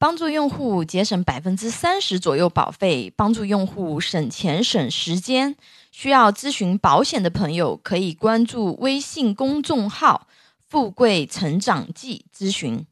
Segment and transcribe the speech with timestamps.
[0.00, 5.56] 帮助用户节省百分之三十左右保费，帮助用户省钱省时间。
[5.90, 10.28] 需要咨询保险的朋友可以关注微信公众号
[10.68, 12.86] “富贵成长记”咨询。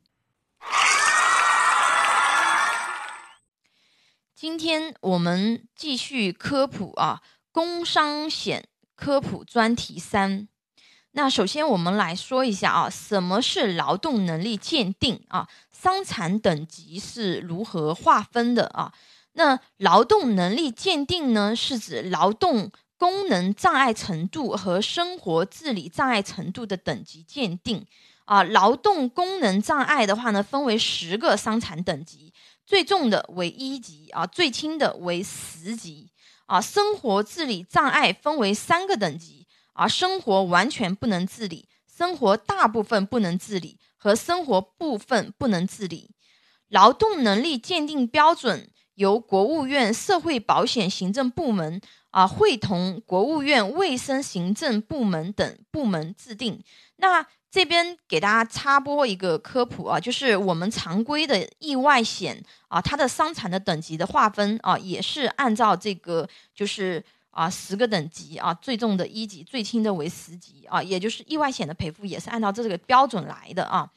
[4.35, 8.67] 今天我们继续科普啊，工伤险
[8.97, 10.49] 科普专题三。
[11.17, 15.49] 那首先我们来说一下啊，什么是劳动能力鉴定啊？
[15.73, 18.93] 伤残等级是如何划分的啊？
[19.33, 27.87] 那劳动能力鉴定呢，是指劳动功能障碍程度和生活自理障碍程度的等级鉴定
[28.27, 28.43] 啊。
[28.43, 32.35] 劳动功能障碍的话呢，分为十个伤残等级，
[32.67, 36.11] 最重的为一级啊，最轻的为十级
[36.45, 36.61] 啊。
[36.61, 39.46] 生活自理障碍分为三个等级。
[39.77, 46.11] 而生活完全不能自理，生活大部分不能自理和生活部分不能自理，
[46.69, 56.63] 劳动能力鉴定标准由国务院社会保险行政部门啊会同国务院卫生行政部门等部门制定。
[56.97, 67.05] 那这边给大家插播一个科普啊，就是我们常规的意外险啊，它的伤残的等级的划分啊，也是按照这个就是。
[67.37, 73.91] 啊，十个等级啊，最重的一级，最轻的为十级啊，也就是意外险的赔付也是按照这个标准来的啊。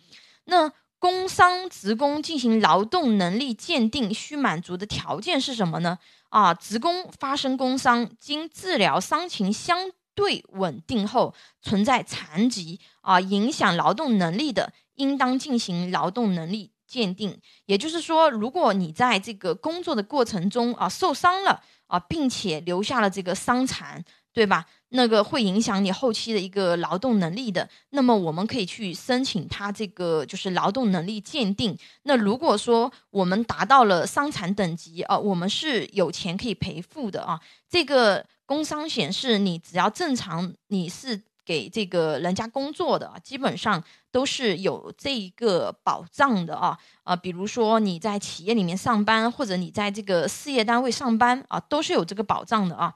[0.43, 5.97] 那工伤职工进行劳动能力鉴定需满足的条件是什么呢？
[6.27, 17.39] 啊，职工发生工伤，经治疗伤情相对稳定后，存在残疾啊，影响劳动能力的，应当进行劳动能力鉴定。
[17.67, 21.61] 也就是说，如果你在这个工作的过程中啊受伤了。
[21.89, 24.63] 啊，并且留下了这个伤残，对吧？
[24.89, 27.67] 那个会影响你后期的一个劳动能力的。
[27.89, 31.75] 那么我们可以去申请他这个就是劳动能力鉴定。
[32.03, 37.39] 那如果说我们达到了伤残等级啊，我们是有钱可以赔付的啊。
[37.67, 41.23] 这个工伤险是你只要正常，你是。
[41.49, 52.93] 给这个人家工作的，基本上都是有这一个保障的啊啊，比如说你在企业里面上班，或者你在这个事业单位上班啊，都是有这个保障的啊。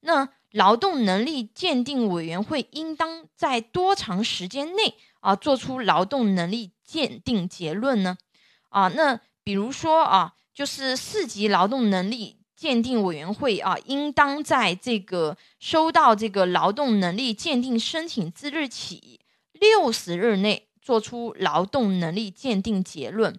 [0.00, 8.16] 那劳动能力鉴定委员会应当在多长时间内啊做出劳动能力鉴定结论呢？
[8.70, 12.38] 啊，那比如说啊，就是四级劳动能力。
[12.62, 19.18] 鉴定委员会啊，应当在这个收到这个劳动能力鉴定申请之日起
[19.52, 23.36] 六十日内作出劳动能力鉴定结论，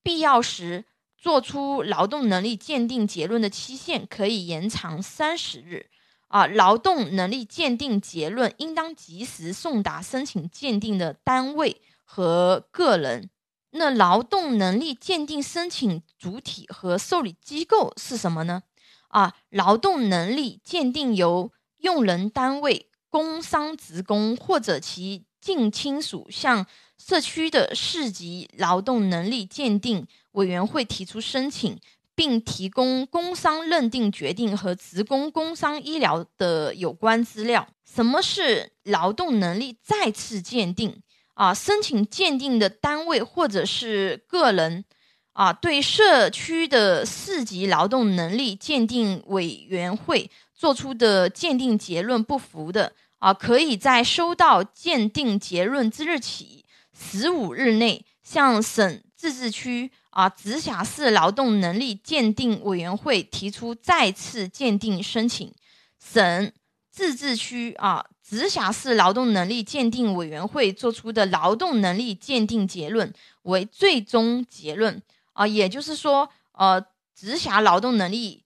[0.00, 0.84] 必要时
[1.18, 5.86] 作出劳动能力鉴定结论的期限可以延长三十日。
[6.28, 13.28] 啊，劳动能力鉴定结论应当及时送达申请鉴定的单位和个人。
[13.76, 18.62] 那劳动能力鉴定申请主体和受理机构是什么呢？
[19.08, 26.66] 啊，劳动能力鉴定由用人单位、工伤职工或者其近亲属向
[26.98, 31.78] 社区的市级劳动能力鉴定委员会提出申请，
[32.14, 37.68] 并提供工伤认定决定和职工工伤医疗的有关资料。
[37.84, 41.02] 什么是劳动能力再次鉴定？
[41.36, 44.86] 啊，申请鉴定的单位或者是个人，
[45.34, 56.64] 啊，对社区的四级劳动能力鉴定委员会作出的鉴定结论不服的，啊，可以在收到鉴定结论之日起
[56.98, 65.54] 十五日内，向省、自治区、啊，直辖市劳动能力鉴定委员会提出再次鉴定申请。
[65.98, 66.50] 省、
[66.96, 68.06] 自治区，啊。
[68.28, 73.12] 直辖市劳动能力鉴定委员会作出的劳动能力鉴定结论
[73.42, 75.00] 为最终结论
[75.32, 76.84] 啊，也就是说，呃，
[77.14, 78.42] 直辖劳动能力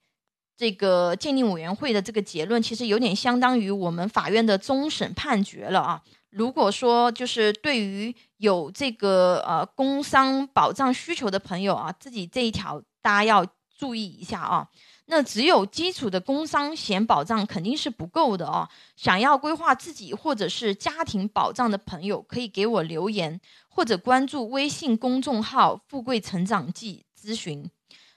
[0.54, 6.02] 这个鉴定委员会的这个结论，其实有点相当于我们法院的终审判决了啊。
[6.28, 13.46] 如果说就是对于有这个呃工伤保障需求的朋友啊，自己这一条大家要
[13.78, 14.68] 注意一下啊。
[15.12, 18.68] 那只有基础的工伤险保障肯定是不够的哦。
[18.94, 27.68] 想要规划自己或者是家庭保障的朋友，可以给我留言或者关注微信公众号“富贵成长记”咨询。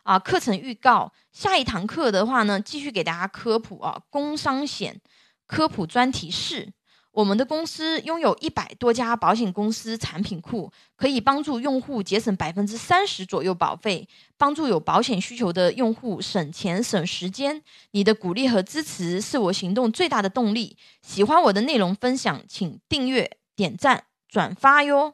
[0.04, 5.02] 啊，课程预告，下一堂课的话呢，继续给大家科普啊，工伤险
[5.48, 6.74] 科普专题是。
[7.14, 17.62] 我们的公司拥有一百多家保险公司产品库，可以帮助用户节省百分之三十左右保费，帮助有保险需求的用户省钱省时间。
[17.92, 20.76] 你的鼓励和支持是我行动最大的动力。
[21.04, 25.14] 喜欢我的内容分享，请订阅、点赞、转发哟。